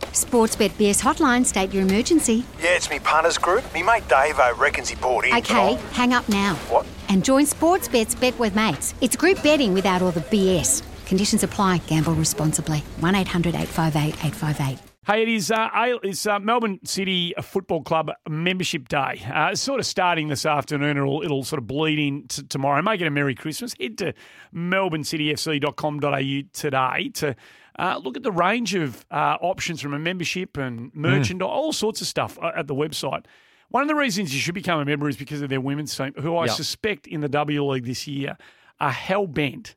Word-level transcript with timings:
Sportsbet 0.00 0.70
BS 0.70 1.00
hotline, 1.02 1.44
state 1.44 1.72
your 1.72 1.82
emergency. 1.82 2.44
Yeah, 2.60 2.76
it's 2.76 2.90
me 2.90 2.98
punters 2.98 3.38
group. 3.38 3.62
Me 3.72 3.82
mate 3.82 4.06
Dave 4.08 4.38
I 4.38 4.50
reckons 4.52 4.88
he 4.88 4.96
bought 4.96 5.24
in. 5.24 5.34
Okay, 5.34 5.74
hang 5.92 6.12
up 6.12 6.28
now. 6.28 6.54
What? 6.68 6.86
And 7.08 7.24
join 7.24 7.44
Sportsbet's 7.44 8.14
Bet 8.14 8.38
with 8.38 8.54
Mates. 8.54 8.94
It's 9.00 9.16
group 9.16 9.42
betting 9.42 9.74
without 9.74 10.02
all 10.02 10.10
the 10.12 10.20
BS. 10.20 10.82
Conditions 11.06 11.42
apply. 11.42 11.78
Gamble 11.86 12.14
responsibly. 12.14 12.78
1 13.00 13.14
800 13.14 13.54
858 13.54 14.14
858. 14.26 14.78
Hey, 15.06 15.22
it 15.22 15.28
is 15.28 15.50
uh, 15.50 15.68
it's 16.02 16.26
uh, 16.26 16.38
Melbourne 16.38 16.78
City 16.84 17.32
Football 17.42 17.82
Club 17.82 18.12
Membership 18.28 18.86
Day. 18.86 19.22
Uh, 19.34 19.48
it's 19.52 19.60
sort 19.60 19.80
of 19.80 19.86
starting 19.86 20.28
this 20.28 20.44
afternoon. 20.44 20.98
It'll, 20.98 21.22
it'll 21.22 21.42
sort 21.42 21.58
of 21.58 21.66
bleed 21.66 21.98
in 21.98 22.28
t- 22.28 22.42
tomorrow. 22.42 22.82
Make 22.82 23.00
it 23.00 23.06
a 23.06 23.10
Merry 23.10 23.34
Christmas. 23.34 23.74
Head 23.80 23.96
to 23.98 24.12
melbournecityfc.com.au 24.54 26.42
today 26.52 27.08
to 27.14 27.34
uh, 27.80 27.98
look 27.98 28.16
at 28.16 28.22
the 28.22 28.30
range 28.30 28.74
of 28.74 29.06
uh, 29.10 29.38
options 29.40 29.80
from 29.80 29.94
a 29.94 29.98
membership 29.98 30.58
and 30.58 30.94
merchandise, 30.94 31.46
mm. 31.46 31.50
all 31.50 31.72
sorts 31.72 32.02
of 32.02 32.06
stuff 32.06 32.38
uh, 32.42 32.52
at 32.54 32.66
the 32.66 32.74
website. 32.74 33.24
One 33.70 33.80
of 33.82 33.88
the 33.88 33.94
reasons 33.94 34.34
you 34.34 34.40
should 34.40 34.54
become 34.54 34.80
a 34.80 34.84
member 34.84 35.08
is 35.08 35.16
because 35.16 35.40
of 35.40 35.48
their 35.48 35.62
women's 35.62 35.96
team, 35.96 36.12
who 36.20 36.36
I 36.36 36.44
yep. 36.44 36.54
suspect 36.54 37.06
in 37.06 37.20
the 37.22 37.28
W 37.28 37.64
League 37.64 37.86
this 37.86 38.06
year 38.06 38.36
are 38.80 38.90
hell 38.90 39.26
bent 39.26 39.76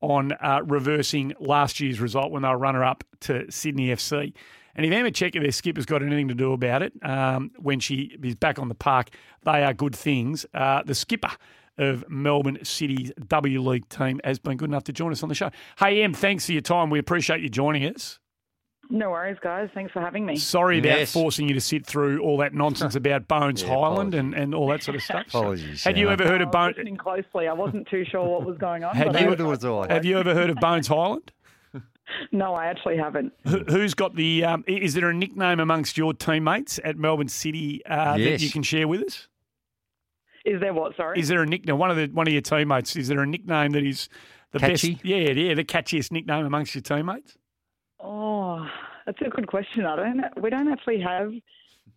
on 0.00 0.32
uh, 0.32 0.62
reversing 0.64 1.34
last 1.38 1.80
year's 1.80 2.00
result 2.00 2.30
when 2.30 2.42
they 2.42 2.48
were 2.48 2.56
runner 2.56 2.82
up 2.82 3.04
to 3.20 3.50
Sydney 3.50 3.88
FC. 3.88 4.32
And 4.74 4.86
if 4.86 4.92
Emma 4.92 5.10
Checker, 5.10 5.40
their 5.40 5.52
skipper's 5.52 5.86
got 5.86 6.02
anything 6.02 6.28
to 6.28 6.34
do 6.34 6.52
about 6.52 6.82
it, 6.82 6.92
um, 7.02 7.50
when 7.58 7.78
she 7.78 8.16
is 8.22 8.36
back 8.36 8.58
on 8.58 8.68
the 8.68 8.74
park, 8.74 9.10
they 9.44 9.62
are 9.62 9.74
good 9.74 9.94
things. 9.94 10.46
Uh, 10.54 10.82
the 10.82 10.94
skipper 10.94 11.30
of 11.78 12.04
Melbourne 12.08 12.58
City's 12.62 13.12
W 13.26 13.60
League 13.60 13.88
team 13.88 14.20
has 14.24 14.38
been 14.38 14.56
good 14.56 14.70
enough 14.70 14.84
to 14.84 14.92
join 14.92 15.12
us 15.12 15.22
on 15.22 15.28
the 15.28 15.34
show. 15.34 15.50
Hey, 15.78 16.02
Em, 16.02 16.14
thanks 16.14 16.46
for 16.46 16.52
your 16.52 16.62
time. 16.62 16.90
We 16.90 16.98
appreciate 16.98 17.40
you 17.40 17.48
joining 17.48 17.84
us. 17.84 18.18
No 18.90 19.10
worries, 19.10 19.38
guys. 19.42 19.70
Thanks 19.74 19.92
for 19.92 20.00
having 20.00 20.26
me. 20.26 20.36
Sorry 20.36 20.78
about 20.78 20.98
yes. 20.98 21.12
forcing 21.12 21.48
you 21.48 21.54
to 21.54 21.60
sit 21.60 21.86
through 21.86 22.20
all 22.20 22.36
that 22.38 22.52
nonsense 22.52 22.94
about 22.94 23.28
Bones 23.28 23.62
yeah, 23.62 23.68
Hyland 23.68 24.14
and, 24.14 24.34
and 24.34 24.54
all 24.54 24.68
that 24.68 24.82
sort 24.82 24.96
of 24.96 25.02
stuff. 25.02 25.26
apologies. 25.28 25.82
Had 25.82 25.96
you 25.96 26.10
ever 26.10 26.24
heard 26.26 26.42
of 26.42 26.50
Bones? 26.50 26.76
Listening 26.76 26.96
closely, 26.96 27.48
I 27.48 27.52
wasn't 27.52 27.88
too 27.88 28.04
sure 28.04 28.26
what 28.26 28.44
was 28.44 28.58
going 28.58 28.84
on. 28.84 28.94
Have, 28.94 29.06
you, 29.18 29.28
have 29.88 30.04
you 30.04 30.18
ever 30.18 30.34
heard 30.34 30.50
of 30.50 30.56
Bones 30.56 30.86
Hyland? 30.86 31.32
No, 32.32 32.52
I 32.52 32.66
actually 32.66 32.98
haven't. 32.98 33.32
Who, 33.46 33.80
has 33.80 33.94
got 33.94 34.14
the? 34.14 34.44
Um, 34.44 34.62
is 34.66 34.92
there 34.92 35.08
a 35.08 35.14
nickname 35.14 35.58
amongst 35.58 35.96
your 35.96 36.12
teammates 36.12 36.78
at 36.84 36.98
Melbourne 36.98 37.28
City 37.28 37.84
uh, 37.86 38.16
yes. 38.16 38.40
that 38.40 38.44
you 38.44 38.52
can 38.52 38.62
share 38.62 38.86
with 38.86 39.02
us? 39.04 39.26
Is 40.44 40.60
there 40.60 40.74
what? 40.74 40.96
Sorry. 40.96 41.18
Is 41.18 41.28
there 41.28 41.42
a 41.42 41.46
nickname? 41.46 41.78
One 41.78 41.90
of 41.90 41.96
the 41.96 42.06
one 42.08 42.26
of 42.26 42.32
your 42.32 42.42
teammates. 42.42 42.96
Is 42.96 43.08
there 43.08 43.20
a 43.20 43.26
nickname 43.26 43.72
that 43.72 43.84
is 43.84 44.08
the 44.52 44.58
Catchy? 44.58 44.94
best? 44.94 45.04
Yeah, 45.04 45.16
yeah, 45.16 45.54
the 45.54 45.64
catchiest 45.64 46.12
nickname 46.12 46.44
amongst 46.44 46.74
your 46.74 46.82
teammates. 46.82 47.36
Oh, 48.00 48.66
that's 49.06 49.18
a 49.24 49.30
good 49.30 49.46
question. 49.46 49.86
I 49.86 49.96
don't. 49.96 50.42
We 50.42 50.50
don't 50.50 50.70
actually 50.70 51.00
have 51.00 51.32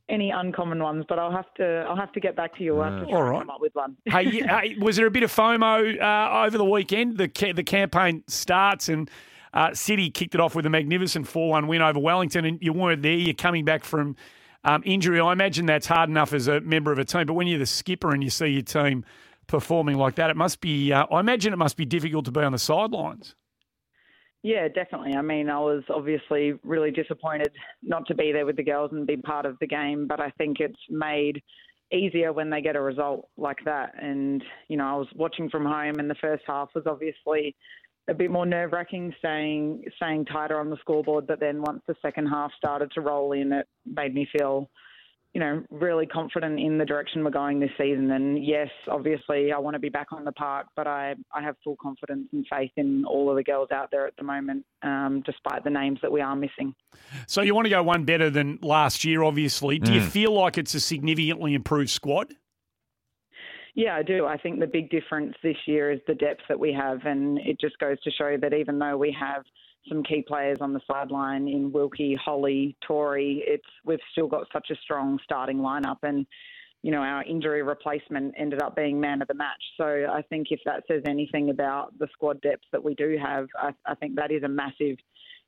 any 0.09 0.29
uncommon 0.31 0.81
ones, 0.81 1.03
but 1.09 1.19
I'll 1.19 1.31
have 1.31 1.53
to. 1.55 1.85
I'll 1.89 1.97
have 1.97 2.13
to 2.13 2.21
get 2.21 2.35
back 2.37 2.55
to 2.57 2.63
you. 2.63 2.79
I'll 2.79 2.91
have 2.91 3.01
to 3.01 3.05
try 3.09 3.17
All 3.17 3.23
right. 3.23 3.39
come 3.39 3.49
up 3.49 3.59
with 3.59 3.75
one. 3.75 3.97
hey, 4.05 4.75
was 4.79 4.95
there 4.95 5.07
a 5.07 5.11
bit 5.11 5.23
of 5.23 5.31
FOMO 5.31 6.01
uh, 6.01 6.45
over 6.45 6.57
the 6.57 6.65
weekend? 6.65 7.17
The 7.17 7.27
the 7.53 7.63
campaign 7.63 8.23
starts 8.27 8.89
and. 8.89 9.09
Uh, 9.53 9.73
City 9.73 10.11
kicked 10.11 10.35
it 10.35 10.41
off 10.41 10.53
with 10.53 10.65
a 10.67 10.69
magnificent 10.69 11.25
4 11.25 11.49
1 11.49 11.67
win 11.67 11.81
over 11.81 11.97
Wellington, 11.97 12.45
and 12.45 12.59
you 12.61 12.73
weren't 12.73 13.01
there. 13.01 13.13
You're 13.13 13.33
coming 13.33 13.65
back 13.65 13.85
from 13.85 14.15
um, 14.67 14.83
injury. 14.85 15.19
I 15.19 15.31
imagine 15.31 15.65
that's 15.65 15.87
hard 15.87 16.09
enough 16.09 16.33
as 16.33 16.47
a 16.47 16.59
member 16.61 16.91
of 16.91 16.99
a 16.99 17.05
team, 17.05 17.25
but 17.25 17.33
when 17.33 17.47
you're 17.47 17.59
the 17.59 17.65
skipper 17.65 18.13
and 18.13 18.23
you 18.23 18.29
see 18.29 18.47
your 18.47 18.61
team 18.61 19.05
performing 19.47 19.97
like 19.97 20.15
that, 20.15 20.29
it 20.29 20.35
must 20.35 20.59
be. 20.59 20.91
Uh, 20.91 21.05
I 21.09 21.21
imagine 21.21 21.53
it 21.53 21.57
must 21.57 21.77
be 21.77 21.85
difficult 21.85 22.25
to 22.25 22.31
be 22.31 22.41
on 22.41 22.51
the 22.51 22.59
sidelines. 22.59 23.33
Yeah, 24.43 24.67
definitely. 24.67 25.13
I 25.15 25.21
mean, 25.21 25.49
I 25.49 25.59
was 25.59 25.83
obviously 25.89 26.53
really 26.63 26.91
disappointed 26.91 27.51
not 27.81 28.05
to 28.07 28.15
be 28.15 28.31
there 28.31 28.45
with 28.45 28.57
the 28.57 28.63
girls 28.63 28.91
and 28.91 29.07
be 29.07 29.17
part 29.17 29.45
of 29.45 29.57
the 29.59 29.67
game, 29.67 30.05
but 30.07 30.19
I 30.19 30.29
think 30.37 30.59
it's 30.59 30.79
made 30.89 31.41
easier 31.91 32.33
when 32.33 32.49
they 32.49 32.61
get 32.61 32.75
a 32.75 32.81
result 32.81 33.29
like 33.37 33.57
that. 33.65 33.93
And, 34.01 34.43
you 34.67 34.77
know, 34.77 34.85
I 34.85 34.95
was 34.95 35.07
watching 35.15 35.49
from 35.49 35.65
home 35.65 35.95
and 35.99 36.09
the 36.09 36.15
first 36.15 36.43
half 36.45 36.69
was 36.75 36.85
obviously 36.85 37.55
a 38.09 38.13
bit 38.13 38.31
more 38.31 38.45
nerve 38.45 38.71
wracking, 38.71 39.13
staying 39.19 39.83
staying 39.97 40.25
tighter 40.25 40.59
on 40.59 40.69
the 40.69 40.77
scoreboard. 40.77 41.27
But 41.27 41.39
then 41.39 41.61
once 41.61 41.81
the 41.87 41.95
second 42.01 42.27
half 42.27 42.51
started 42.57 42.91
to 42.93 43.01
roll 43.01 43.33
in, 43.33 43.51
it 43.51 43.67
made 43.85 44.13
me 44.13 44.27
feel, 44.31 44.69
you 45.33 45.41
know, 45.41 45.63
really 45.69 46.05
confident 46.05 46.59
in 46.59 46.77
the 46.77 46.85
direction 46.85 47.23
we're 47.23 47.31
going 47.31 47.59
this 47.59 47.71
season. 47.77 48.11
And 48.11 48.43
yes, 48.45 48.69
obviously, 48.89 49.51
I 49.51 49.59
want 49.59 49.75
to 49.75 49.79
be 49.79 49.89
back 49.89 50.07
on 50.11 50.23
the 50.23 50.31
park, 50.31 50.67
but 50.75 50.87
I 50.87 51.15
I 51.33 51.41
have 51.41 51.55
full 51.63 51.75
confidence 51.81 52.27
and 52.31 52.45
faith 52.49 52.71
in 52.77 53.03
all 53.05 53.29
of 53.29 53.35
the 53.35 53.43
girls 53.43 53.69
out 53.71 53.89
there 53.91 54.07
at 54.07 54.15
the 54.17 54.23
moment, 54.23 54.65
um, 54.83 55.21
despite 55.25 55.63
the 55.63 55.69
names 55.69 55.99
that 56.01 56.11
we 56.11 56.21
are 56.21 56.35
missing. 56.35 56.73
So 57.27 57.41
you 57.41 57.53
want 57.53 57.65
to 57.65 57.71
go 57.71 57.83
one 57.83 58.05
better 58.05 58.29
than 58.29 58.59
last 58.61 59.03
year, 59.03 59.23
obviously. 59.23 59.79
Do 59.79 59.91
mm. 59.91 59.95
you 59.95 60.01
feel 60.01 60.31
like 60.31 60.57
it's 60.57 60.73
a 60.73 60.79
significantly 60.79 61.53
improved 61.53 61.89
squad? 61.89 62.33
Yeah, 63.77 63.95
I 63.95 64.01
do. 64.01 64.25
I 64.25 64.37
think 64.37 64.59
the 64.59 64.65
big 64.65 64.89
difference 64.89 65.35
this 65.43 65.55
year 65.67 65.91
is 65.91 65.99
the 66.07 66.15
depth 66.15 66.41
that 66.49 66.59
we 66.59 66.73
have, 66.73 67.05
and 67.05 67.37
it 67.37 67.59
just 67.61 67.77
goes 67.77 68.01
to 68.01 68.09
show 68.09 68.35
that 68.41 68.51
even 68.51 68.79
though 68.79 68.97
we 68.97 69.15
have 69.17 69.43
some 69.87 70.01
key 70.01 70.23
players 70.27 70.57
on 70.61 70.73
the 70.73 70.81
sideline 70.91 71.47
in 71.47 71.71
Wilkie, 71.71 72.15
Holly, 72.15 72.75
Tori, 72.81 73.43
it's 73.45 73.67
we've 73.85 73.99
still 74.13 74.25
got 74.25 74.47
such 74.51 74.71
a 74.71 74.75
strong 74.77 75.19
starting 75.23 75.57
lineup, 75.57 75.97
and 76.01 76.25
you 76.81 76.89
know 76.89 77.01
our 77.01 77.23
injury 77.25 77.61
replacement 77.61 78.33
ended 78.35 78.63
up 78.63 78.75
being 78.75 78.99
man 78.99 79.21
of 79.21 79.27
the 79.27 79.35
match. 79.35 79.63
So 79.77 80.07
I 80.11 80.23
think 80.23 80.47
if 80.49 80.59
that 80.65 80.81
says 80.87 81.03
anything 81.05 81.51
about 81.51 81.95
the 81.99 82.07
squad 82.13 82.41
depth 82.41 82.63
that 82.71 82.83
we 82.83 82.95
do 82.95 83.15
have, 83.23 83.45
I, 83.55 83.73
I 83.85 83.93
think 83.93 84.15
that 84.15 84.31
is 84.31 84.41
a 84.41 84.49
massive 84.49 84.97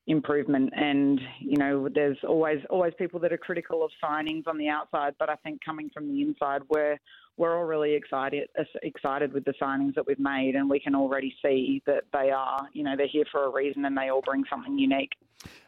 improvement. 0.09 0.74
And 0.75 1.22
you 1.40 1.58
know, 1.58 1.88
there's 1.94 2.18
always 2.28 2.59
always 2.70 2.94
people 2.97 3.20
that 3.22 3.31
are 3.31 3.38
critical 3.38 3.84
of 3.84 3.92
signings 4.03 4.47
on 4.47 4.58
the 4.58 4.68
outside, 4.68 5.14
but 5.20 5.30
I 5.30 5.36
think 5.36 5.64
coming 5.64 5.90
from 5.94 6.12
the 6.12 6.22
inside, 6.22 6.64
we're 6.70 6.97
we're 7.38 7.58
all 7.58 7.64
really 7.64 7.94
excited 7.94 8.50
excited 8.81 9.31
with 9.31 9.46
the 9.46 9.53
signings 9.62 9.96
that 9.96 10.06
we've 10.06 10.19
made, 10.19 10.56
and 10.56 10.69
we 10.69 10.80
can 10.80 10.96
already 10.96 11.34
see 11.44 11.81
that 11.86 12.03
they 12.12 12.31
are, 12.31 12.68
you 12.74 12.84
know, 12.84 12.96
they're 12.98 13.08
here 13.08 13.25
for 13.31 13.46
a 13.46 13.50
reason, 13.50 13.86
and 13.86 13.96
they 13.96 14.09
all 14.09 14.22
bring 14.22 14.44
something 14.50 14.78
unique. 14.78 15.14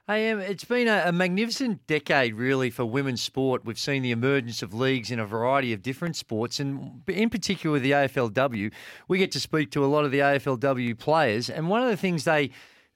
Hey, 0.08 0.32
um, 0.32 0.40
it's 0.42 0.66
been 0.66 0.90
a, 0.90 1.04
a, 1.06 1.12
magnificent 1.14 1.88
decade, 1.88 2.34
really, 2.34 2.70
for 2.70 2.84
women's 2.84 3.22
sport. 3.22 3.64
We've 3.64 3.80
seen 3.80 4.02
the 4.02 4.12
emergence 4.12 4.62
of 4.62 4.74
leagues 4.74 5.12
in 5.12 5.20
a 5.20 5.26
variety 5.26 5.72
of 5.72 5.82
different 5.82 6.18
sports, 6.18 6.60
and 6.60 7.04
in 7.08 7.30
particular 7.30 7.80
the 7.80 7.92
AFLW, 7.92 8.74
we 9.08 9.18
get 9.18 9.32
to 9.32 9.40
speak 9.40 9.72
to 9.72 9.86
a 9.86 9.88
lot 9.88 10.04
of 10.04 10.12
the 10.12 10.20
AFLW 10.20 10.98
players, 10.98 11.50
and 11.50 11.70
one 11.70 11.82
of 11.82 11.90
the 11.90 11.96
things 11.96 12.26
they 12.26 12.50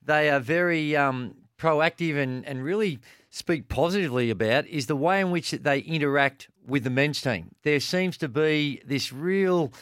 they 0.05 0.29
are 0.29 0.39
very 0.39 0.95
um, 0.95 1.35
proactive 1.57 2.17
and, 2.17 2.45
and 2.45 2.63
really 2.63 2.99
speak 3.29 3.67
positively 3.67 4.29
about 4.29 4.65
is 4.67 4.87
the 4.87 4.95
way 4.95 5.19
in 5.19 5.31
which 5.31 5.51
they 5.51 5.79
interact 5.79 6.49
with 6.65 6.83
the 6.83 6.89
men's 6.89 7.21
team. 7.21 7.53
There 7.63 7.79
seems 7.79 8.17
to 8.17 8.29
be 8.29 8.81
this 8.85 9.11
real. 9.11 9.73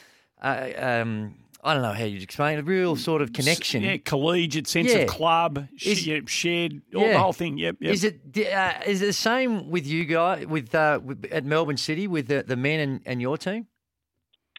Uh, 0.41 0.69
um, 0.77 1.35
I 1.63 1.73
don't 1.73 1.83
know 1.83 1.93
how 1.93 2.03
you'd 2.03 2.23
explain 2.23 2.57
it. 2.57 2.61
A 2.61 2.63
real 2.63 2.97
sort 2.97 3.21
of 3.21 3.31
connection, 3.31 3.83
yeah, 3.83 3.95
collegiate 3.97 4.67
sense 4.67 4.91
yeah. 4.91 4.99
of 4.99 5.07
club, 5.07 5.65
is, 5.81 5.99
sh- 5.99 6.19
shared, 6.25 6.81
all 6.93 7.03
yeah. 7.03 7.13
the 7.13 7.19
whole 7.19 7.31
thing. 7.31 7.57
Yep. 7.57 7.77
yep. 7.79 7.93
Is 7.93 8.03
it 8.03 8.19
uh, 8.53 8.73
is 8.85 9.01
it 9.01 9.05
the 9.05 9.13
same 9.13 9.69
with 9.69 9.87
you 9.87 10.03
guys 10.03 10.45
with, 10.45 10.75
uh, 10.75 10.99
with 11.01 11.25
at 11.31 11.45
Melbourne 11.45 11.77
City 11.77 12.05
with 12.07 12.27
the, 12.27 12.43
the 12.43 12.57
men 12.57 12.79
and, 12.81 13.01
and 13.05 13.21
your 13.21 13.37
team? 13.37 13.67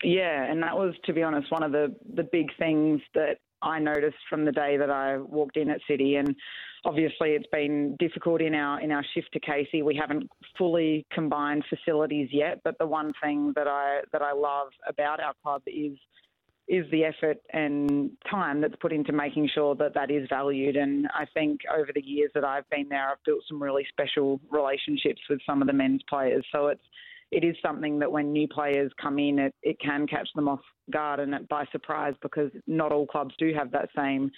Yeah, 0.02 0.50
and 0.50 0.62
that 0.62 0.76
was, 0.76 0.94
to 1.04 1.12
be 1.12 1.22
honest, 1.22 1.50
one 1.50 1.62
of 1.62 1.72
the 1.72 1.94
the 2.14 2.22
big 2.22 2.48
things 2.58 3.02
that 3.14 3.38
I 3.64 3.78
noticed 3.78 4.18
from 4.28 4.44
the 4.44 4.52
day 4.52 4.76
that 4.76 4.90
I 4.90 5.18
walked 5.18 5.56
in 5.56 5.70
at 5.70 5.80
City. 5.88 6.16
And 6.16 6.36
obviously, 6.84 7.30
it's 7.30 7.48
been 7.50 7.96
difficult 7.98 8.40
in 8.40 8.54
our 8.54 8.80
in 8.80 8.92
our 8.92 9.04
shift 9.14 9.32
to 9.32 9.40
Casey. 9.40 9.82
We 9.82 9.96
haven't 9.96 10.30
fully 10.56 11.06
combined 11.12 11.64
facilities 11.68 12.28
yet, 12.30 12.60
but 12.62 12.78
the 12.78 12.86
one 12.86 13.12
thing 13.22 13.52
that 13.56 13.66
I 13.66 14.00
that 14.12 14.22
I 14.22 14.32
love 14.32 14.68
about 14.86 15.20
our 15.20 15.34
club 15.42 15.62
is 15.66 15.96
is 16.66 16.90
the 16.90 17.04
effort 17.04 17.36
and 17.52 18.10
time 18.30 18.60
that's 18.60 18.76
put 18.80 18.92
into 18.92 19.12
making 19.12 19.50
sure 19.54 19.74
that 19.74 19.92
that 19.94 20.10
is 20.10 20.26
valued. 20.30 20.76
And 20.76 21.06
I 21.14 21.26
think 21.34 21.60
over 21.70 21.90
the 21.94 22.00
years 22.00 22.30
that 22.34 22.44
I've 22.44 22.68
been 22.70 22.88
there, 22.88 23.10
I've 23.10 23.22
built 23.26 23.42
some 23.48 23.62
really 23.62 23.86
special 23.90 24.40
relationships 24.50 25.20
with 25.28 25.40
some 25.46 25.60
of 25.60 25.66
the 25.66 25.74
men's 25.74 26.02
players. 26.08 26.44
So 26.52 26.68
it's 26.68 26.82
it 27.34 27.42
is 27.42 27.56
something 27.60 27.98
that 27.98 28.10
when 28.10 28.32
new 28.32 28.46
players 28.46 28.92
come 29.00 29.18
in, 29.18 29.40
it, 29.40 29.54
it 29.62 29.76
can 29.80 30.06
catch 30.06 30.28
them 30.36 30.48
off 30.48 30.60
guard 30.92 31.18
and 31.18 31.34
it 31.34 31.48
by 31.48 31.64
surprise 31.72 32.14
because 32.22 32.50
not 32.68 32.92
all 32.92 33.06
clubs 33.06 33.34
do 33.38 33.52
have 33.52 33.72
that 33.72 33.88
same 33.96 34.30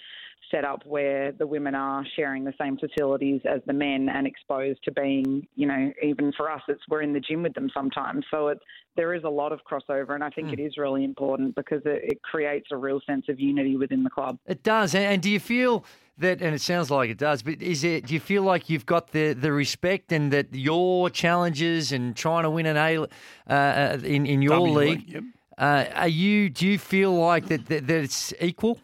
set 0.51 0.63
up 0.63 0.85
where 0.85 1.31
the 1.33 1.45
women 1.45 1.75
are 1.75 2.05
sharing 2.15 2.43
the 2.43 2.53
same 2.59 2.77
facilities 2.77 3.41
as 3.45 3.61
the 3.65 3.73
men 3.73 4.09
and 4.09 4.25
exposed 4.25 4.79
to 4.83 4.91
being, 4.91 5.45
you 5.55 5.67
know, 5.67 5.91
even 6.01 6.31
for 6.37 6.49
us, 6.49 6.61
it's 6.67 6.81
we're 6.89 7.01
in 7.01 7.13
the 7.13 7.19
gym 7.19 7.43
with 7.43 7.53
them 7.53 7.69
sometimes. 7.73 8.25
So 8.31 8.47
it's 8.49 8.61
there 8.95 9.13
is 9.13 9.23
a 9.23 9.29
lot 9.29 9.51
of 9.51 9.59
crossover, 9.69 10.15
and 10.15 10.23
I 10.23 10.29
think 10.29 10.49
mm. 10.49 10.53
it 10.53 10.59
is 10.59 10.77
really 10.77 11.03
important 11.03 11.55
because 11.55 11.81
it, 11.85 12.01
it, 12.03 12.21
creates 12.23 12.69
a 12.71 12.77
real 12.77 12.99
sense 13.05 13.25
of 13.29 13.39
unity 13.39 13.77
within 13.77 14.03
the 14.03 14.09
club. 14.09 14.39
It 14.45 14.63
does, 14.63 14.95
and 14.95 15.21
do 15.21 15.29
you 15.29 15.39
feel? 15.39 15.85
That, 16.19 16.41
and 16.41 16.55
it 16.55 16.61
sounds 16.61 16.89
like 16.89 17.11
it 17.11 17.19
does, 17.19 17.43
but 17.43 17.61
is 17.61 17.83
it? 17.83 18.07
Do 18.07 18.15
you 18.15 18.19
feel 18.19 18.41
like 18.41 18.71
you've 18.71 18.87
got 18.87 19.11
the, 19.11 19.33
the 19.33 19.51
respect 19.51 20.11
and 20.11 20.33
that 20.33 20.47
your 20.51 21.11
challenges 21.11 21.91
and 21.91 22.15
trying 22.15 22.41
to 22.41 22.49
win 22.49 22.65
an 22.65 22.75
A 22.75 23.03
uh, 23.03 23.07
uh 23.47 23.99
in 24.03 24.25
in 24.25 24.41
your 24.41 24.55
w 24.55 24.73
league? 24.73 25.07
Yep. 25.07 25.23
Uh, 25.59 25.85
are 25.93 26.07
you? 26.07 26.49
Do 26.49 26.65
you 26.65 26.79
feel 26.79 27.13
like 27.13 27.47
that, 27.49 27.67
that 27.67 27.85
that 27.85 28.03
it's 28.03 28.33
equal? 28.41 28.79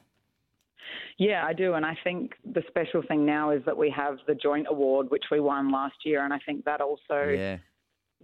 Yeah, 1.20 1.46
I 1.46 1.54
do. 1.54 1.74
And 1.74 1.86
I 1.86 1.98
think 2.04 2.34
the 2.44 2.64
special 2.68 3.04
thing 3.08 3.26
now 3.26 3.52
is 3.52 3.62
that 3.66 3.78
we 3.78 3.90
have 3.96 4.18
the 4.28 4.36
joint 4.36 4.68
award, 4.70 5.10
which 5.10 5.26
we 5.32 5.40
won 5.40 5.72
last 5.72 5.96
year. 6.06 6.24
And 6.24 6.34
I 6.34 6.40
think 6.46 6.66
that 6.66 6.82
also 6.82 7.30
yeah. 7.30 7.58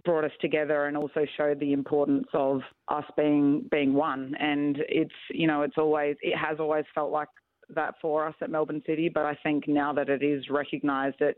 brought 0.04 0.24
us 0.24 0.32
together 0.40 0.86
and 0.86 0.96
also 0.96 1.24
showed 1.36 1.60
the 1.60 1.72
importance 1.72 2.26
of 2.34 2.60
us 2.88 3.04
being 3.16 3.68
being 3.70 3.94
one. 3.94 4.34
And 4.40 4.78
it's, 4.88 5.14
you 5.30 5.46
know, 5.46 5.62
it's 5.62 5.78
always, 5.78 6.16
it 6.20 6.36
has 6.36 6.58
always 6.58 6.84
felt 6.94 7.12
like 7.12 7.28
that 7.74 7.94
for 8.02 8.26
us 8.26 8.34
at 8.40 8.50
Melbourne 8.50 8.82
City. 8.86 9.08
But 9.08 9.24
I 9.24 9.36
think 9.42 9.68
now 9.68 9.92
that 9.92 10.08
it 10.08 10.22
is 10.22 10.50
recognised, 10.50 11.20
it 11.20 11.36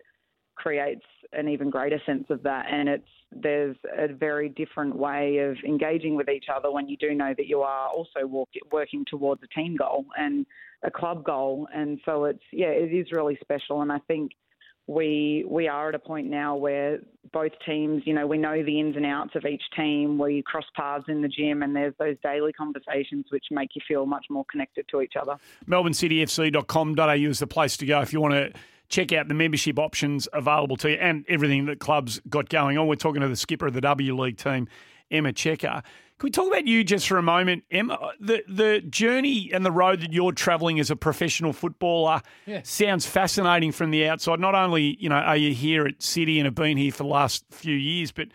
creates 0.55 1.05
an 1.33 1.49
even 1.49 1.69
greater 1.71 2.01
sense 2.07 2.25
of 2.31 2.43
that. 2.45 2.67
And 2.71 2.89
it's, 2.89 3.05
there's 3.35 3.77
a 3.99 4.13
very 4.13 4.49
different 4.49 4.97
way 4.97 5.39
of 5.39 5.57
engaging 5.67 6.17
with 6.17 6.29
each 6.29 6.47
other 6.55 6.71
when 6.71 6.89
you 6.89 6.97
do 6.97 7.15
know 7.15 7.35
that 7.37 7.47
you 7.47 7.61
are 7.61 7.89
also 7.89 8.27
walk, 8.27 8.49
working 8.71 9.05
towards 9.09 9.43
a 9.43 9.49
team 9.59 9.77
goal 9.77 10.07
and 10.19 10.47
a 10.83 10.91
club 10.91 11.25
goal. 11.25 11.69
And 11.75 12.01
so 12.05 12.25
it's 12.25 12.43
yeah, 12.53 12.69
it 12.69 12.93
is 12.93 13.13
really 13.13 13.39
special. 13.43 13.83
And 13.83 13.93
I 13.93 13.99
think 14.07 14.33
we 14.87 15.45
we 15.49 15.69
are 15.69 15.89
at 15.89 15.95
a 15.95 15.99
point 15.99 16.29
now 16.29 16.57
where 16.57 16.99
both 17.33 17.53
teams, 17.65 18.03
you 18.05 18.13
know, 18.13 18.27
we 18.27 18.37
know 18.37 18.63
the 18.63 18.81
ins 18.81 18.97
and 18.97 19.07
outs 19.07 19.35
of 19.35 19.45
each 19.45 19.63
team. 19.77 20.19
We 20.19 20.43
cross 20.43 20.65
paths 20.75 21.05
in 21.09 21.23
the 21.23 21.29
gym, 21.29 21.63
and 21.63 21.75
there's 21.75 21.95
those 21.99 22.17
daily 22.23 22.53
conversations 22.53 23.27
which 23.31 23.45
make 23.51 23.71
you 23.75 23.83
feel 23.87 24.07
much 24.07 24.27
more 24.29 24.45
connected 24.51 24.87
to 24.91 25.01
each 25.01 25.15
other. 25.21 25.37
MelbourneCityFC.com.au 25.69 27.13
is 27.13 27.39
the 27.39 27.47
place 27.47 27.77
to 27.79 27.87
go 27.87 28.01
if 28.01 28.13
you 28.13 28.21
want 28.21 28.35
to 28.35 28.53
check 28.93 29.11
out 29.11 29.27
the 29.27 29.35
membership 29.35 29.79
options 29.79 30.29
available 30.33 30.77
to 30.77 30.91
you 30.91 30.97
and 30.97 31.25
everything 31.29 31.65
that 31.65 31.81
clubs 31.81 32.21
got 32.29 32.49
going 32.51 32.77
on. 32.77 32.87
We're 32.87 32.95
talking 32.95 33.23
to 33.23 33.29
the 33.29 33.37
skipper 33.37 33.67
of 33.67 33.73
the 33.73 33.81
W 33.81 34.17
League 34.17 34.37
team, 34.37 34.69
Emma 35.11 35.33
Checker. 35.33 35.83
Can 36.19 36.27
we 36.27 36.31
talk 36.31 36.47
about 36.47 36.67
you 36.67 36.85
just 36.85 37.09
for 37.09 37.17
a 37.17 37.23
moment, 37.23 37.65
Emma? 37.71 37.99
The 38.21 38.45
the 38.47 38.81
journey 38.83 39.51
and 39.53 39.67
the 39.67 39.73
road 39.73 40.03
that 40.03 40.13
you're 40.13 40.31
travelling 40.31 40.79
as 40.79 40.91
a 40.91 40.95
professional 40.95 41.53
footballer 41.53 42.21
yeah. 42.47 42.61
sounds 42.63 43.07
fascinating 43.07 43.73
from 43.73 43.91
the 43.91 44.07
outside. 44.07 44.39
Not 44.39 44.55
only 44.55 44.97
you 45.01 45.09
know 45.09 45.17
are 45.17 45.37
you 45.37 45.55
here 45.55 45.87
at 45.87 46.01
City 46.03 46.39
and 46.39 46.45
have 46.45 46.55
been 46.55 46.77
here 46.77 46.93
for 46.93 47.03
the 47.03 47.09
last 47.09 47.45
few 47.51 47.75
years, 47.75 48.13
but 48.13 48.29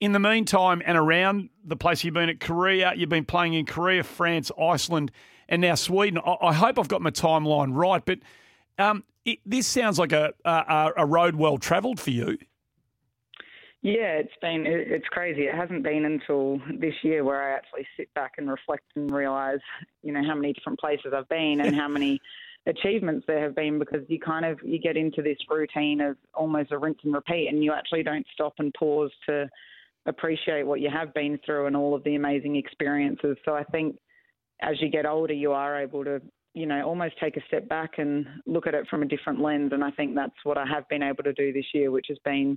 in 0.00 0.12
the 0.12 0.20
meantime 0.20 0.82
and 0.84 0.98
around 0.98 1.48
the 1.64 1.76
place 1.76 2.04
you've 2.04 2.14
been 2.14 2.28
at 2.28 2.40
Korea, 2.40 2.92
you've 2.94 3.08
been 3.08 3.24
playing 3.24 3.54
in 3.54 3.64
Korea, 3.64 4.04
France, 4.04 4.52
Iceland, 4.60 5.10
and 5.48 5.62
now 5.62 5.74
Sweden. 5.74 6.18
I, 6.24 6.36
I 6.40 6.52
hope 6.52 6.78
I've 6.78 6.88
got 6.88 7.00
my 7.00 7.10
timeline 7.10 7.74
right, 7.74 8.04
but 8.04 8.18
um, 8.78 9.02
it, 9.24 9.38
this 9.46 9.66
sounds 9.66 9.98
like 9.98 10.12
a, 10.12 10.32
a, 10.44 10.90
a 10.98 11.06
road 11.06 11.36
well 11.36 11.58
travelled 11.58 12.00
for 12.00 12.10
you. 12.10 12.38
Yeah, 13.84 14.16
it's 14.16 14.32
been 14.40 14.64
it's 14.66 15.06
crazy. 15.08 15.42
It 15.42 15.54
hasn't 15.54 15.82
been 15.82 16.06
until 16.06 16.58
this 16.78 16.94
year 17.02 17.22
where 17.22 17.42
I 17.42 17.54
actually 17.54 17.86
sit 17.98 18.12
back 18.14 18.32
and 18.38 18.48
reflect 18.48 18.84
and 18.96 19.10
realise, 19.10 19.60
you 20.02 20.10
know, 20.10 20.22
how 20.26 20.34
many 20.34 20.54
different 20.54 20.80
places 20.80 21.12
I've 21.14 21.28
been 21.28 21.60
and 21.60 21.76
how 21.76 21.88
many 21.88 22.18
achievements 22.66 23.26
there 23.26 23.42
have 23.42 23.54
been 23.54 23.78
because 23.78 24.00
you 24.08 24.18
kind 24.18 24.46
of 24.46 24.58
you 24.64 24.78
get 24.78 24.96
into 24.96 25.20
this 25.20 25.36
routine 25.50 26.00
of 26.00 26.16
almost 26.32 26.72
a 26.72 26.78
rinse 26.78 26.96
and 27.04 27.12
repeat 27.12 27.48
and 27.48 27.62
you 27.62 27.74
actually 27.74 28.02
don't 28.02 28.26
stop 28.32 28.54
and 28.58 28.72
pause 28.72 29.10
to 29.28 29.50
appreciate 30.06 30.66
what 30.66 30.80
you 30.80 30.88
have 30.88 31.12
been 31.12 31.38
through 31.44 31.66
and 31.66 31.76
all 31.76 31.94
of 31.94 32.02
the 32.04 32.14
amazing 32.14 32.56
experiences. 32.56 33.36
So 33.44 33.54
I 33.54 33.64
think 33.64 33.98
as 34.62 34.80
you 34.80 34.88
get 34.88 35.04
older 35.04 35.34
you 35.34 35.52
are 35.52 35.78
able 35.78 36.04
to 36.04 36.22
you 36.54 36.66
know, 36.66 36.82
almost 36.86 37.18
take 37.18 37.36
a 37.36 37.44
step 37.48 37.68
back 37.68 37.98
and 37.98 38.26
look 38.46 38.66
at 38.66 38.74
it 38.74 38.86
from 38.88 39.02
a 39.02 39.06
different 39.06 39.40
lens. 39.40 39.72
And 39.72 39.82
I 39.82 39.90
think 39.90 40.14
that's 40.14 40.32
what 40.44 40.56
I 40.56 40.64
have 40.66 40.88
been 40.88 41.02
able 41.02 41.24
to 41.24 41.32
do 41.32 41.52
this 41.52 41.66
year, 41.74 41.90
which 41.90 42.06
has 42.08 42.18
been 42.24 42.56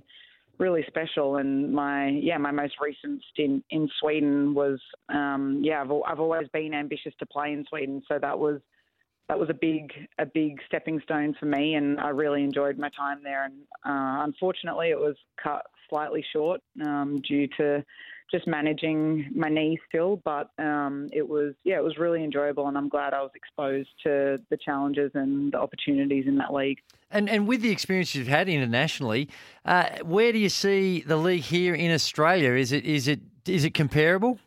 really 0.58 0.84
special. 0.86 1.36
And 1.36 1.72
my, 1.72 2.08
yeah, 2.08 2.38
my 2.38 2.52
most 2.52 2.74
recent 2.80 3.20
stint 3.32 3.64
in 3.70 3.88
Sweden 4.00 4.54
was, 4.54 4.80
um, 5.08 5.60
yeah, 5.64 5.82
I've, 5.82 5.90
I've 6.06 6.20
always 6.20 6.48
been 6.52 6.74
ambitious 6.74 7.12
to 7.18 7.26
play 7.26 7.52
in 7.52 7.64
Sweden. 7.68 8.02
So 8.08 8.18
that 8.20 8.38
was, 8.38 8.60
that 9.28 9.38
was 9.38 9.50
a 9.50 9.54
big, 9.54 9.92
a 10.18 10.26
big 10.26 10.60
stepping 10.66 11.00
stone 11.02 11.34
for 11.38 11.46
me. 11.46 11.74
And 11.74 12.00
I 12.00 12.08
really 12.08 12.42
enjoyed 12.42 12.78
my 12.78 12.90
time 12.90 13.20
there. 13.22 13.44
And 13.44 13.54
uh, 13.84 14.24
unfortunately, 14.24 14.88
it 14.90 14.98
was 14.98 15.16
cut 15.42 15.66
slightly 15.88 16.24
short 16.32 16.60
um, 16.84 17.20
due 17.26 17.48
to, 17.58 17.84
just 18.30 18.46
managing 18.46 19.30
my 19.34 19.48
knee 19.48 19.78
still. 19.88 20.20
But 20.24 20.50
um, 20.58 21.08
it 21.12 21.26
was, 21.26 21.54
yeah, 21.64 21.76
it 21.76 21.84
was 21.84 21.96
really 21.98 22.22
enjoyable, 22.22 22.68
and 22.68 22.76
I'm 22.76 22.88
glad 22.88 23.14
I 23.14 23.22
was 23.22 23.30
exposed 23.34 23.88
to 24.04 24.38
the 24.50 24.56
challenges 24.56 25.12
and 25.14 25.52
the 25.52 25.58
opportunities 25.58 26.26
in 26.26 26.36
that 26.38 26.52
league. 26.52 26.78
And 27.10 27.28
and 27.28 27.48
with 27.48 27.62
the 27.62 27.70
experience 27.70 28.14
you've 28.14 28.28
had 28.28 28.48
internationally, 28.48 29.28
uh, 29.64 29.88
where 30.04 30.32
do 30.32 30.38
you 30.38 30.50
see 30.50 31.00
the 31.00 31.16
league 31.16 31.42
here 31.42 31.74
in 31.74 31.90
Australia? 31.90 32.52
Is 32.52 32.72
it 32.72 32.84
is 32.84 33.08
it 33.08 33.20
is 33.46 33.64
it 33.64 33.72
comparable? 33.72 34.38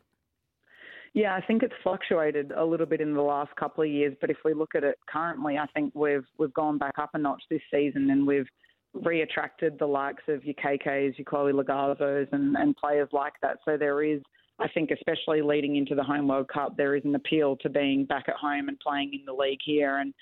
Yeah, 1.13 1.35
I 1.35 1.41
think 1.45 1.61
it's 1.61 1.73
fluctuated 1.83 2.51
a 2.51 2.63
little 2.63 2.85
bit 2.85 3.01
in 3.01 3.13
the 3.13 3.21
last 3.21 3.53
couple 3.57 3.83
of 3.83 3.89
years, 3.89 4.15
but 4.21 4.29
if 4.29 4.37
we 4.45 4.53
look 4.53 4.75
at 4.75 4.83
it 4.85 4.97
currently, 5.09 5.57
I 5.57 5.65
think 5.73 5.93
we've 5.93 6.23
we've 6.37 6.53
gone 6.53 6.77
back 6.77 6.93
up 6.97 7.09
a 7.13 7.17
notch 7.17 7.43
this 7.49 7.61
season, 7.69 8.09
and 8.11 8.25
we've 8.25 8.47
reattracted 8.95 9.77
the 9.77 9.85
likes 9.85 10.23
of 10.27 10.43
your 10.45 10.55
KKs, 10.55 11.17
your 11.17 11.25
Chloe 11.25 11.53
Logarzos, 11.53 12.27
and, 12.31 12.55
and 12.55 12.75
players 12.75 13.09
like 13.11 13.33
that. 13.41 13.57
So 13.65 13.77
there 13.77 14.03
is, 14.03 14.21
I 14.59 14.67
think, 14.69 14.91
especially 14.91 15.41
leading 15.41 15.75
into 15.75 15.95
the 15.95 16.03
Home 16.03 16.27
World 16.27 16.47
Cup, 16.47 16.75
there 16.77 16.95
is 16.95 17.03
an 17.05 17.15
appeal 17.15 17.57
to 17.57 17.69
being 17.69 18.05
back 18.05 18.25
at 18.27 18.35
home 18.35 18.69
and 18.69 18.79
playing 18.79 19.11
in 19.13 19.25
the 19.25 19.33
league 19.33 19.59
here. 19.63 19.97
And 19.97 20.13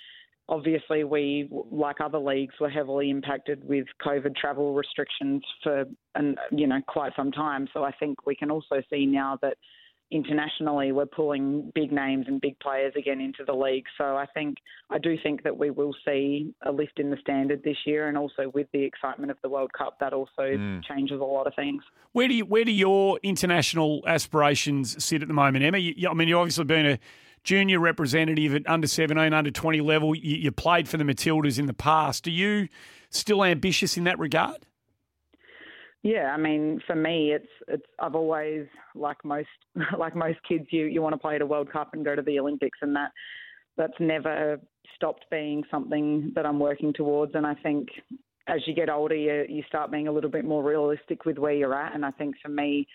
obviously, 0.48 1.04
we, 1.04 1.50
like 1.72 2.02
other 2.02 2.20
leagues, 2.20 2.54
were 2.60 2.70
heavily 2.70 3.10
impacted 3.10 3.68
with 3.68 3.86
COVID 4.06 4.36
travel 4.36 4.74
restrictions 4.74 5.44
for, 5.64 5.86
and 6.16 6.38
you 6.52 6.68
know, 6.68 6.80
quite 6.88 7.14
some 7.16 7.32
time. 7.32 7.68
So 7.74 7.84
I 7.84 7.92
think 8.00 8.26
we 8.26 8.36
can 8.36 8.52
also 8.52 8.82
see 8.92 9.06
now 9.06 9.38
that 9.42 9.58
internationally 10.12 10.92
we're 10.92 11.06
pulling 11.06 11.72
big 11.76 11.92
names 11.92 12.26
and 12.28 12.42
big 12.42 12.58
players 12.60 12.94
again 12.98 13.22
into 13.22 13.44
the 13.46 13.54
league. 13.54 13.86
So 13.98 14.16
I 14.16 14.26
think 14.34 14.58
I 14.90 14.98
do 14.98 15.16
think 15.22 15.44
that 15.44 15.58
we 15.58 15.70
will 15.70 15.96
see 16.06 16.54
a 16.66 16.72
lift 16.72 17.00
in 17.00 17.12
the 17.12 17.18
standard 17.18 17.64
this 17.64 17.78
year, 17.86 18.08
and 18.08 18.18
also 18.18 18.50
with 18.54 18.68
the 18.74 18.84
excitement 18.84 19.32
of 19.32 19.38
the 19.44 19.50
World 19.50 19.72
Cup, 19.74 20.00
that 20.00 20.14
also 20.14 20.30
mm. 20.40 20.84
changes 20.84 21.20
a 21.20 21.24
lot 21.24 21.48
of 21.48 21.54
things. 21.56 21.84
Where 22.14 22.28
do 22.28 22.34
you, 22.34 22.46
where 22.46 22.64
do 22.64 22.72
your 22.72 23.20
international 23.22 24.04
aspirations 24.08 25.04
sit 25.04 25.22
at 25.22 25.28
the 25.28 25.34
moment, 25.34 25.64
Emma? 25.64 25.78
You, 25.78 26.10
I 26.10 26.14
mean, 26.14 26.28
you've 26.28 26.40
obviously 26.40 26.66
been 26.66 26.86
a 26.86 27.00
junior 27.44 27.80
representative 27.80 28.56
at 28.56 28.68
under 28.68 28.88
17, 28.88 29.34
under 29.34 29.52
20 29.52 29.82
level. 29.82 30.16
You, 30.16 30.38
you 30.38 30.52
played 30.52 30.90
for 30.90 30.98
the 30.98 31.04
Matildas 31.04 31.60
in 31.60 31.68
the 31.68 31.74
past. 31.74 32.28
Are 32.28 32.32
you 32.32 32.68
still 33.12 33.44
ambitious 33.44 33.98
in 33.98 34.06
that 34.06 34.18
regard? 34.18 34.66
Yeah, 36.02 36.32
I 36.34 36.38
mean, 36.38 36.80
for 36.88 36.96
me, 36.96 37.34
it's 37.34 37.50
it's. 37.68 37.86
I've 38.00 38.16
always, 38.16 38.68
like 38.96 39.24
most 39.26 39.48
like 39.98 40.16
most 40.16 40.40
kids, 40.48 40.68
you 40.72 40.86
you 40.86 41.02
want 41.02 41.14
to 41.14 41.20
play 41.20 41.36
at 41.36 41.42
a 41.42 41.46
World 41.46 41.72
Cup 41.72 41.90
and 41.94 42.06
go 42.06 42.16
to 42.16 42.22
the 42.22 42.40
Olympics, 42.40 42.80
and 42.82 42.96
that 42.96 43.12
that's 43.78 44.00
never 44.00 44.60
stopped 44.96 45.26
being 45.30 45.64
something 45.70 46.32
that 46.36 46.46
I'm 46.46 46.60
working 46.60 46.94
towards. 46.94 47.36
And 47.36 47.46
I 47.46 47.54
think 47.56 47.90
as 48.48 48.62
you 48.66 48.74
get 48.74 48.90
older, 48.90 49.16
you 49.16 49.46
you 49.50 49.64
start 49.68 49.92
being 49.92 50.08
a 50.08 50.12
little 50.12 50.30
bit 50.30 50.46
more 50.46 50.64
realistic 50.64 51.26
with 51.26 51.38
where 51.38 51.54
you're 51.54 51.76
at. 51.76 51.94
And 51.94 52.06
I 52.06 52.12
think 52.12 52.36
for 52.42 52.50
me, 52.50 52.88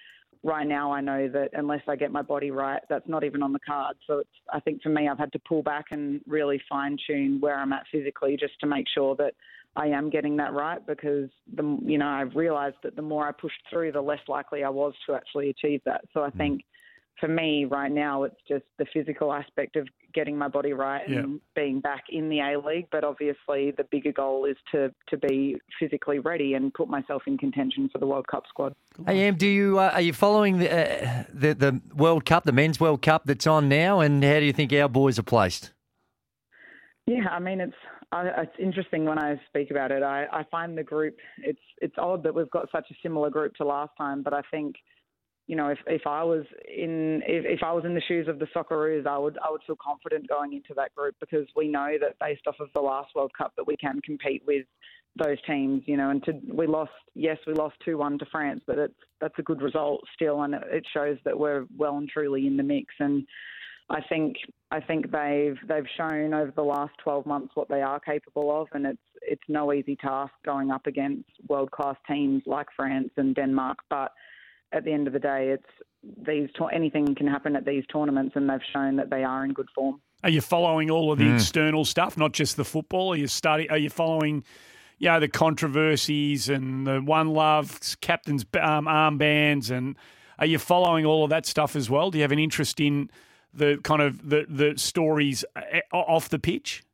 right 0.43 0.67
now, 0.67 0.91
I 0.91 1.03
know 1.03 1.29
that 1.29 1.51
unless 1.53 1.83
I 1.87 1.97
get 1.97 2.11
my 2.11 2.23
body 2.23 2.51
right, 2.51 2.81
that's 2.89 3.09
not 3.09 3.23
even 3.23 3.43
on 3.43 3.53
the 3.53 3.61
card. 3.61 3.97
So 4.07 4.21
it's. 4.21 4.31
I 4.51 4.61
think 4.61 4.83
for 4.83 4.89
me, 4.89 5.09
I've 5.09 5.19
had 5.19 5.33
to 5.33 5.41
pull 5.47 5.63
back 5.63 5.87
and 5.91 6.23
really 6.27 6.59
fine 6.71 6.97
tune 7.07 7.39
where 7.41 7.59
I'm 7.59 7.75
at 7.75 7.85
physically, 7.93 8.39
just 8.39 8.59
to 8.61 8.67
make 8.67 8.87
sure 8.95 9.15
that 9.17 9.35
I 9.77 9.89
am 9.89 10.11
getting 10.11 10.37
that 10.37 10.53
right 10.53 10.85
because 10.87 11.31
the 11.55 11.79
you 11.85 11.99
know 11.99 12.07
I've 12.07 12.35
realised 12.37 12.77
that 12.83 12.97
the 12.97 13.03
more 13.03 13.27
I 13.27 13.33
pushed 13.33 13.61
through, 13.71 13.93
the 13.93 14.01
less 14.01 14.21
likely 14.29 14.65
I 14.65 14.71
was 14.71 14.95
to 15.07 15.15
actually 15.15 15.51
achieve 15.51 15.81
that. 15.85 16.03
So 16.13 16.23
I 16.23 16.31
mm. 16.31 16.37
think 16.37 16.65
for 17.21 17.29
me 17.29 17.65
right 17.65 17.91
now, 17.93 18.25
it's 18.25 18.41
just 18.49 18.65
the 18.79 18.87
physical 18.93 19.33
aspect 19.33 19.77
of 19.77 19.89
getting 20.15 20.37
my 20.37 20.49
body 20.49 20.73
right 20.73 21.09
and 21.09 21.41
being 21.55 21.81
back 21.81 22.05
in 22.09 22.29
the 22.29 22.41
A 22.41 22.59
League. 22.59 22.87
But 22.91 23.05
obviously, 23.05 23.73
the 23.77 23.85
bigger 23.91 24.13
goal 24.13 24.45
is 24.45 24.57
to 24.73 24.93
to 25.09 25.17
be 25.17 25.57
physically 25.79 26.19
ready 26.19 26.55
and 26.55 26.73
put 26.75 26.89
myself 26.89 27.23
in 27.27 27.39
contention 27.39 27.89
for 27.93 27.99
the 27.99 28.07
World 28.07 28.27
Cup 28.27 28.45
squad. 28.49 28.75
Hey, 29.07 29.27
Em, 29.27 29.37
do 29.37 29.47
you 29.47 29.79
uh, 29.79 29.91
are 29.93 30.01
you 30.01 30.13
following 30.13 30.59
the, 30.59 30.73
uh, 30.73 31.25
the 31.33 31.55
the 31.55 31.81
World 31.95 32.25
Cup, 32.25 32.45
the 32.45 32.53
Men's 32.53 32.81
World 32.81 33.03
Cup 33.03 33.25
that's 33.25 33.47
on 33.47 33.69
now, 33.69 34.01
and 34.01 34.23
how 34.25 34.41
do 34.41 34.45
you 34.45 34.53
think 34.53 34.73
our 34.73 34.89
boys 34.89 35.19
are 35.19 35.25
placed? 35.25 35.73
Yeah, 37.07 37.29
I 37.31 37.39
mean 37.39 37.61
it's 37.61 37.77
it's 38.15 38.57
interesting 38.59 39.05
when 39.05 39.19
I 39.19 39.39
speak 39.49 39.71
about 39.71 39.91
it. 39.91 40.03
I, 40.03 40.25
I 40.33 40.45
find 40.51 40.77
the 40.77 40.83
group 40.83 41.17
it's 41.39 41.61
it's 41.83 41.95
odd 41.99 42.23
that 42.23 42.35
we've 42.35 42.51
got 42.51 42.71
such 42.73 42.87
a 42.91 42.95
similar 43.03 43.29
group 43.31 43.55
to 43.57 43.65
last 43.65 43.93
time, 43.99 44.23
but 44.23 44.33
I 44.33 44.41
think 44.51 44.77
you 45.47 45.57
know, 45.57 45.69
if, 45.69 45.79
if 45.87 46.07
I 46.07 46.25
was 46.25 46.45
in 46.67 47.21
if, 47.27 47.45
if 47.45 47.63
I 47.63 47.73
was 47.73 47.85
in 47.85 47.95
the 47.95 48.01
shoes 48.09 48.29
of 48.29 48.39
the 48.39 48.47
Socceroos, 48.57 49.07
I 49.07 49.19
would 49.19 49.37
I 49.47 49.51
would 49.51 49.61
feel 49.67 49.77
confident 49.77 50.29
going 50.29 50.55
into 50.55 50.73
that 50.77 50.95
group 50.95 51.15
because 51.21 51.47
we 51.55 51.69
know 51.69 51.97
that 52.01 52.19
based 52.19 52.47
off 52.47 52.57
of 52.61 52.69
the 52.75 52.81
last 52.81 53.15
World 53.15 53.33
Cup 53.37 53.53
that 53.57 53.67
we 53.67 53.77
can 53.77 54.01
compete 54.01 54.43
with 54.47 54.65
those 55.17 55.37
teams, 55.47 55.83
you 55.87 55.97
know, 55.97 56.11
and 56.11 56.25
to, 56.25 56.33
we 56.53 56.67
lost, 56.67 56.91
yes, 57.15 57.39
we 57.47 57.55
lost 57.55 57.77
2 57.85 57.97
1 57.97 58.19
to 58.19 58.27
France, 58.33 58.63
but 58.67 58.79
it's, 58.79 58.95
that's 59.21 59.39
a 59.39 59.43
good 59.43 59.63
result 59.63 60.03
still, 60.13 60.43
and 60.43 60.55
it 60.55 60.85
shows 60.93 61.19
that 61.25 61.39
we're 61.39 61.67
well 61.77 61.99
and 61.99 62.09
truly 62.09 62.47
in 62.49 62.57
the 62.57 62.65
mix. 62.65 62.93
And 62.99 63.25
I 63.91 64.01
think 64.09 64.37
I 64.71 64.81
think 64.81 65.11
they've 65.11 65.57
they've 65.69 65.87
shown 65.97 66.33
over 66.33 66.53
the 66.55 66.63
last 66.63 66.93
12 67.03 67.27
months 67.27 67.53
what 67.55 67.69
they 67.69 67.83
are 67.83 68.01
capable 68.01 68.51
of, 68.61 68.69
and 68.73 68.87
it's 68.87 68.99
it's 69.23 69.43
no 69.49 69.73
easy 69.73 69.97
task 69.97 70.33
going 70.45 70.71
up 70.71 70.87
against 70.87 71.29
world 71.49 71.71
class 71.71 71.97
teams 72.09 72.43
like 72.47 72.67
France 72.77 73.11
and 73.17 73.35
Denmark. 73.35 73.79
But 73.91 74.13
at 74.73 74.85
the 74.85 74.93
end 74.93 75.07
of 75.07 75.13
the 75.13 75.19
day, 75.19 75.55
it's 75.55 76.27
these 76.27 76.49
anything 76.73 77.15
can 77.15 77.27
happen 77.27 77.57
at 77.57 77.67
these 77.67 77.85
tournaments, 77.93 78.33
and 78.37 78.49
they've 78.49 78.59
shown 78.73 78.97
that 78.97 79.11
they 79.11 79.23
are 79.23 79.45
in 79.45 79.53
good 79.53 79.69
form. 79.75 80.01
Are 80.23 80.31
you 80.31 80.41
following 80.41 80.91
all 80.91 81.13
of 81.13 81.19
the 81.19 81.25
mm. 81.25 81.35
external 81.35 81.85
stuff, 81.85 82.17
not 82.17 82.33
just 82.33 82.57
the 82.57 82.65
football? 82.65 83.13
Are 83.13 83.17
you 83.17 83.27
study? 83.27 83.69
Are 83.69 83.79
you 83.79 83.91
following? 83.91 84.45
You 84.97 85.11
know 85.11 85.21
the 85.21 85.29
controversies 85.29 86.49
and 86.49 86.87
the 86.87 87.01
one 87.01 87.29
love 87.31 87.81
captain's 88.01 88.47
um, 88.61 88.87
armbands, 88.87 89.71
and 89.71 89.97
are 90.39 90.47
you 90.47 90.59
following 90.59 91.05
all 91.05 91.25
of 91.25 91.31
that 91.31 91.45
stuff 91.45 91.77
as 91.77 91.91
well? 91.91 92.11
Do 92.11 92.19
you 92.19 92.23
have 92.23 92.33
an 92.33 92.39
interest 92.39 92.81
in 92.81 93.11
the 93.55 93.79
kind 93.83 94.03
of 94.03 94.29
the 94.29 94.47
the 94.49 94.75
stories 94.77 95.45
uh, 95.57 95.81
off 95.93 96.29
the 96.29 96.39
pitch? 96.39 96.85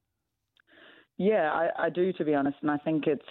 Yeah, 1.16 1.50
I, 1.52 1.86
I 1.86 1.90
do, 1.90 2.12
to 2.14 2.24
be 2.24 2.34
honest, 2.34 2.56
and 2.62 2.70
I 2.70 2.78
think 2.78 3.06
it's 3.06 3.22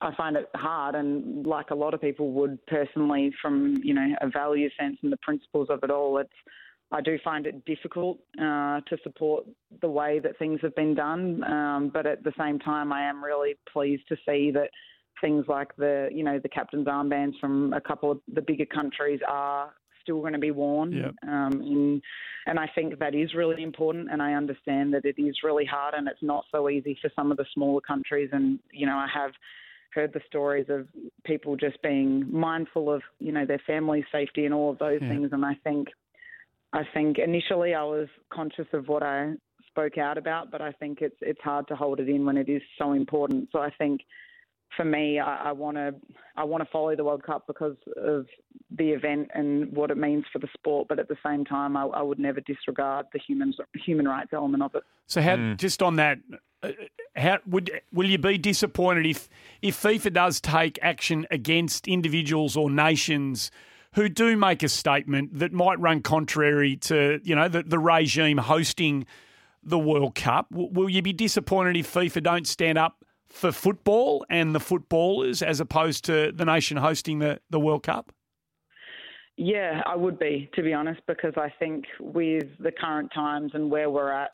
I 0.00 0.14
find 0.16 0.36
it 0.36 0.48
hard, 0.54 0.94
and 0.94 1.46
like 1.46 1.70
a 1.70 1.74
lot 1.74 1.94
of 1.94 2.00
people 2.00 2.32
would 2.32 2.64
personally, 2.66 3.32
from 3.40 3.80
you 3.82 3.94
know 3.94 4.14
a 4.20 4.28
value 4.28 4.68
sense 4.78 4.98
and 5.02 5.12
the 5.12 5.16
principles 5.18 5.68
of 5.70 5.80
it 5.82 5.90
all, 5.90 6.18
it's 6.18 6.30
I 6.90 7.00
do 7.00 7.18
find 7.24 7.46
it 7.46 7.64
difficult 7.64 8.18
uh, 8.38 8.80
to 8.80 8.98
support 9.02 9.44
the 9.80 9.88
way 9.88 10.18
that 10.18 10.38
things 10.38 10.60
have 10.62 10.74
been 10.76 10.94
done, 10.94 11.42
um, 11.44 11.90
but 11.92 12.06
at 12.06 12.22
the 12.22 12.32
same 12.38 12.58
time, 12.58 12.92
I 12.92 13.02
am 13.08 13.24
really 13.24 13.54
pleased 13.72 14.02
to 14.08 14.16
see 14.26 14.50
that 14.52 14.70
things 15.20 15.44
like 15.48 15.74
the 15.76 16.08
you 16.12 16.24
know 16.24 16.38
the 16.38 16.48
captain's 16.48 16.86
armbands 16.86 17.38
from 17.40 17.72
a 17.72 17.80
couple 17.80 18.10
of 18.10 18.20
the 18.34 18.42
bigger 18.42 18.66
countries 18.66 19.20
are 19.28 19.72
still 20.02 20.20
going 20.20 20.32
to 20.32 20.38
be 20.38 20.50
worn. 20.50 20.92
Yep. 20.92 21.14
Um, 21.26 21.52
and, 21.60 22.02
and 22.46 22.58
I 22.58 22.68
think 22.74 22.98
that 22.98 23.14
is 23.14 23.34
really 23.34 23.62
important. 23.62 24.08
And 24.10 24.22
I 24.22 24.34
understand 24.34 24.92
that 24.94 25.04
it 25.04 25.20
is 25.20 25.36
really 25.42 25.64
hard 25.64 25.94
and 25.94 26.08
it's 26.08 26.22
not 26.22 26.44
so 26.50 26.68
easy 26.68 26.98
for 27.00 27.10
some 27.16 27.30
of 27.30 27.36
the 27.36 27.46
smaller 27.54 27.80
countries. 27.80 28.30
And, 28.32 28.58
you 28.72 28.86
know, 28.86 28.96
I 28.96 29.08
have 29.12 29.32
heard 29.94 30.12
the 30.12 30.20
stories 30.26 30.66
of 30.68 30.86
people 31.24 31.56
just 31.56 31.80
being 31.82 32.26
mindful 32.30 32.92
of, 32.92 33.02
you 33.18 33.32
know, 33.32 33.46
their 33.46 33.60
family 33.66 34.04
safety 34.10 34.44
and 34.44 34.54
all 34.54 34.70
of 34.70 34.78
those 34.78 35.00
things. 35.00 35.30
And 35.32 35.44
I 35.44 35.54
think, 35.64 35.88
I 36.72 36.82
think 36.94 37.18
initially 37.18 37.74
I 37.74 37.84
was 37.84 38.08
conscious 38.30 38.66
of 38.72 38.88
what 38.88 39.02
I 39.02 39.34
spoke 39.68 39.98
out 39.98 40.18
about, 40.18 40.50
but 40.50 40.60
I 40.60 40.72
think 40.72 41.00
it's 41.00 41.16
it's 41.20 41.40
hard 41.40 41.66
to 41.68 41.76
hold 41.76 42.00
it 42.00 42.08
in 42.08 42.24
when 42.24 42.36
it 42.36 42.48
is 42.48 42.62
so 42.78 42.92
important. 42.92 43.48
So 43.52 43.58
I 43.58 43.70
think 43.78 44.02
for 44.76 44.84
me, 44.84 45.18
I 45.18 45.52
want 45.52 45.76
to 45.76 45.94
I 46.36 46.44
want 46.44 46.62
to 46.62 46.70
follow 46.70 46.96
the 46.96 47.04
World 47.04 47.22
Cup 47.22 47.46
because 47.46 47.76
of 47.96 48.26
the 48.70 48.90
event 48.90 49.30
and 49.34 49.70
what 49.72 49.90
it 49.90 49.98
means 49.98 50.24
for 50.32 50.38
the 50.38 50.48
sport. 50.54 50.88
But 50.88 50.98
at 50.98 51.08
the 51.08 51.16
same 51.24 51.44
time, 51.44 51.76
I, 51.76 51.84
I 51.84 52.02
would 52.02 52.18
never 52.18 52.40
disregard 52.40 53.06
the 53.12 53.18
human 53.18 53.52
human 53.74 54.08
rights 54.08 54.30
element 54.32 54.62
of 54.62 54.74
it. 54.74 54.82
So, 55.06 55.20
how 55.20 55.36
mm. 55.36 55.56
just 55.56 55.82
on 55.82 55.96
that, 55.96 56.18
uh, 56.62 56.70
how 57.16 57.38
would 57.46 57.70
will 57.92 58.08
you 58.08 58.18
be 58.18 58.38
disappointed 58.38 59.06
if 59.06 59.28
if 59.60 59.80
FIFA 59.80 60.12
does 60.12 60.40
take 60.40 60.78
action 60.82 61.26
against 61.30 61.86
individuals 61.88 62.56
or 62.56 62.70
nations? 62.70 63.50
Who 63.94 64.08
do 64.08 64.38
make 64.38 64.62
a 64.62 64.70
statement 64.70 65.38
that 65.38 65.52
might 65.52 65.78
run 65.78 66.00
contrary 66.00 66.76
to 66.76 67.20
you 67.22 67.34
know 67.34 67.48
the, 67.48 67.62
the 67.62 67.78
regime 67.78 68.38
hosting 68.38 69.06
the 69.62 69.78
World 69.78 70.14
Cup? 70.14 70.46
Will 70.50 70.88
you 70.88 71.02
be 71.02 71.12
disappointed 71.12 71.76
if 71.76 71.92
FIFA 71.92 72.22
don't 72.22 72.46
stand 72.46 72.78
up 72.78 73.04
for 73.32 73.50
football 73.50 74.24
and 74.28 74.54
the 74.54 74.60
footballers 74.60 75.42
as 75.42 75.60
opposed 75.60 76.04
to 76.04 76.32
the 76.32 76.44
nation 76.44 76.76
hosting 76.76 77.18
the, 77.18 77.40
the 77.50 77.58
World 77.58 77.82
Cup? 77.82 78.12
Yeah, 79.36 79.82
I 79.86 79.96
would 79.96 80.18
be, 80.18 80.50
to 80.54 80.62
be 80.62 80.74
honest, 80.74 81.00
because 81.08 81.32
I 81.36 81.52
think 81.58 81.86
with 81.98 82.46
the 82.60 82.70
current 82.70 83.10
times 83.14 83.52
and 83.54 83.70
where 83.70 83.90
we're 83.90 84.12
at 84.12 84.32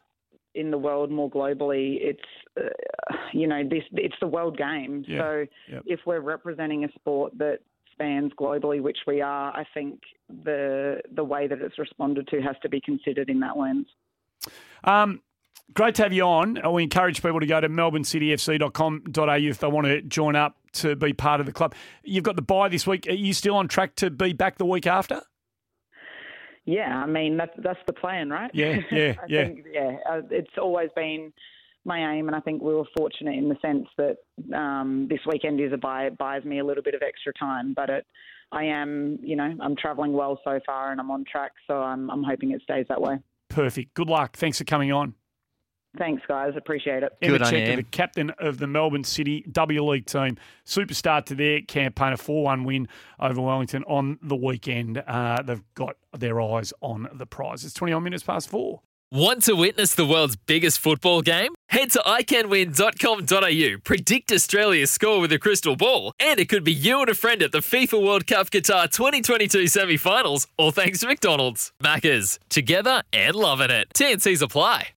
in 0.55 0.71
the 0.71 0.79
world 0.79 1.11
more 1.11 1.31
globally, 1.31 1.99
it's 2.01 2.21
uh, 2.61 3.15
you 3.33 3.47
know 3.47 3.63
this 3.63 3.85
it's 3.93 4.17
the 4.21 4.27
world 4.27 4.59
game. 4.59 5.05
Yeah. 5.07 5.19
So 5.19 5.47
yep. 5.71 5.83
if 5.87 6.01
we're 6.05 6.21
representing 6.21 6.85
a 6.85 6.89
sport 6.93 7.33
that 7.39 7.61
spans 7.93 8.33
globally, 8.39 8.81
which 8.81 8.99
we 9.07 9.21
are, 9.21 9.53
I 9.55 9.65
think 9.73 10.01
the 10.45 11.01
the 11.15 11.23
way 11.23 11.47
that 11.47 11.61
it's 11.61 11.79
responded 11.79 12.27
to 12.29 12.41
has 12.43 12.57
to 12.63 12.69
be 12.69 12.81
considered 12.81 13.31
in 13.31 13.39
that 13.41 13.57
lens. 13.57 13.87
Um, 14.83 15.21
Great 15.75 15.95
to 15.97 16.03
have 16.03 16.13
you 16.13 16.25
on. 16.25 16.59
We 16.73 16.83
encourage 16.83 17.23
people 17.23 17.41
to 17.41 17.47
go 17.47 17.61
to 17.61 17.69
melbournecityfc.com.au 17.69 19.37
if 19.37 19.59
they 19.59 19.67
want 19.67 19.87
to 19.87 20.03
join 20.03 20.35
up 20.35 20.57
to 20.73 20.97
be 20.97 21.13
part 21.13 21.41
of 21.41 21.47
the 21.47 21.53
club. 21.53 21.75
You've 22.03 22.25
got 22.25 22.37
the 22.37 22.43
bye 22.43 22.69
this 22.69 22.87
week. 22.87 23.07
Are 23.07 23.13
you 23.13 23.33
still 23.33 23.57
on 23.57 23.69
track 23.69 23.95
to 23.97 24.11
be 24.11 24.33
back 24.33 24.59
the 24.59 24.65
week 24.65 24.87
after? 24.87 25.23
Yeah, 26.65 27.03
I 27.03 27.07
mean 27.07 27.39
that's 27.39 27.55
that's 27.63 27.79
the 27.87 27.95
plan, 27.95 28.29
right? 28.29 28.51
Yeah, 28.53 28.81
yeah, 28.93 29.15
yeah. 29.27 29.45
Think, 29.45 29.67
yeah, 29.73 29.97
uh, 30.09 30.21
it's 30.31 30.51
always 30.59 30.91
been 30.95 31.33
my 31.85 32.15
aim, 32.15 32.27
and 32.27 32.37
I 32.37 32.41
think 32.41 32.61
we 32.61 32.75
were 32.75 32.85
fortunate 32.97 33.37
in 33.37 33.49
the 33.49 33.57
sense 33.63 33.87
that 33.97 34.19
um, 34.55 35.07
this 35.09 35.21
weekend 35.27 35.61
is 35.61 35.73
a 35.73 35.79
bye. 35.79 36.05
It 36.05 36.19
buys 36.19 36.45
me 36.45 36.59
a 36.59 36.65
little 36.65 36.83
bit 36.83 36.95
of 36.95 37.03
extra 37.03 37.33
time, 37.39 37.73
but 37.75 37.89
it, 37.89 38.07
I 38.53 38.65
am, 38.65 39.19
you 39.23 39.35
know, 39.35 39.55
I'm 39.61 39.77
travelling 39.77 40.13
well 40.13 40.39
so 40.45 40.61
far, 40.67 40.93
and 40.93 41.01
I'm 41.01 41.11
on 41.11 41.25
track, 41.25 41.53
so 41.67 41.75
I'm 41.75 42.11
I'm 42.11 42.23
hoping 42.23 42.51
it 42.51 42.61
stays 42.63 42.85
that 42.91 43.01
way. 43.01 43.19
Perfect. 43.49 43.95
Good 43.95 44.09
luck. 44.09 44.37
Thanks 44.37 44.59
for 44.59 44.65
coming 44.65 44.93
on. 44.93 45.15
Thanks, 45.99 46.23
guys. 46.29 46.55
Appreciate 46.57 47.03
it. 47.03 47.13
Emma 47.21 47.39
Checker, 47.41 47.77
the 47.77 47.83
captain 47.83 48.31
of 48.39 48.59
the 48.59 48.67
Melbourne 48.67 49.05
City 49.05 49.45
W 49.51 49.85
League 49.85 50.07
team. 50.07 50.37
Superstar 50.65 51.25
to 51.27 51.35
their 51.35 51.61
campaign, 51.63 52.13
a 52.13 52.17
4 52.17 52.45
1 52.45 52.65
win 52.65 52.89
over 53.19 53.41
Wellington 53.41 53.83
on 53.85 54.19
the 54.23 54.37
weekend. 54.37 54.99
Uh, 54.99 55.43
they've 55.43 55.63
got 55.75 55.97
their 56.17 56.41
eyes 56.41 56.73
on 56.81 57.09
the 57.13 57.27
prize. 57.27 57.65
It's 57.65 57.75
21 57.75 58.03
minutes 58.03 58.23
past 58.23 58.49
four. 58.49 58.81
Want 59.11 59.43
to 59.45 59.55
witness 59.55 59.95
the 59.95 60.05
world's 60.05 60.37
biggest 60.37 60.79
football 60.81 61.23
game? 61.23 61.55
Head 61.71 61.91
to 61.93 61.99
iCanWin.com.au, 62.01 63.79
predict 63.83 64.31
Australia's 64.31 64.91
score 64.91 65.19
with 65.19 65.33
a 65.33 65.39
crystal 65.39 65.77
ball, 65.77 66.13
and 66.21 66.39
it 66.39 66.51
could 66.51 66.63
be 66.63 66.75
you 66.75 67.01
and 67.01 67.09
a 67.09 67.15
friend 67.15 67.43
at 67.43 67.51
the 67.51 67.59
FIFA 67.61 68.05
World 68.05 68.27
Cup 68.27 68.51
Qatar 68.51 68.91
2022 68.91 69.67
semi 69.67 69.97
finals, 69.97 70.47
all 70.59 70.73
thanks 70.73 71.01
to 71.01 71.07
McDonald's. 71.07 71.73
Maccas, 71.83 72.39
together 72.51 73.03
and 73.11 73.35
loving 73.35 73.71
it. 73.71 73.89
TNCs 73.95 74.43
apply. 74.43 74.89